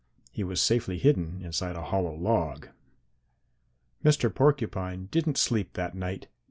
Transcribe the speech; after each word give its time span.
He 0.31 0.43
was 0.43 0.59
safely 0.59 0.97
hidden 0.97 1.41
inside 1.43 1.75
a 1.75 1.83
hollow 1.83 2.15
log. 2.15 2.69
"Mr. 4.03 4.33
Porcupine 4.33 5.07
didn't 5.11 5.37
sleep 5.37 5.73
that 5.73 5.93
night. 5.93 6.27